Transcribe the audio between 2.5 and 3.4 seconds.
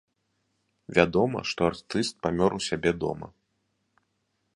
у сябе дома.